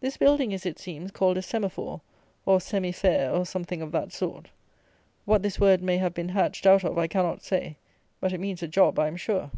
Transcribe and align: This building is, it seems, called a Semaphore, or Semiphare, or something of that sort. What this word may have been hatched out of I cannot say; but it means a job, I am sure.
This 0.00 0.16
building 0.16 0.52
is, 0.52 0.64
it 0.64 0.78
seems, 0.78 1.10
called 1.10 1.36
a 1.36 1.42
Semaphore, 1.42 2.00
or 2.44 2.60
Semiphare, 2.60 3.32
or 3.36 3.44
something 3.44 3.82
of 3.82 3.90
that 3.90 4.12
sort. 4.12 4.50
What 5.24 5.42
this 5.42 5.58
word 5.58 5.82
may 5.82 5.96
have 5.96 6.14
been 6.14 6.28
hatched 6.28 6.66
out 6.66 6.84
of 6.84 6.96
I 6.96 7.08
cannot 7.08 7.42
say; 7.42 7.76
but 8.20 8.32
it 8.32 8.38
means 8.38 8.62
a 8.62 8.68
job, 8.68 8.96
I 9.00 9.08
am 9.08 9.16
sure. 9.16 9.50